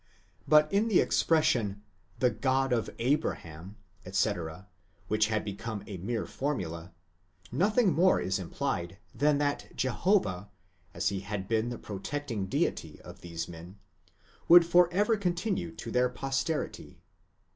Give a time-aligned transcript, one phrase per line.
[0.47, 1.83] But in the expression ΠΣ TON
[2.21, 4.67] the God of Abraham, etc.,
[5.07, 6.91] which had become a mere formula,
[7.51, 10.49] nothing more is implied than that Jehovah,
[10.95, 13.77] as he had been the protecting Deity of these men,
[14.47, 16.99] would for ever continue such to their posterity.